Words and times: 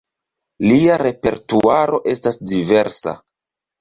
Lia 0.69 0.95
repertuaro 1.01 1.99
estas 2.15 2.41
diversa. 2.53 3.15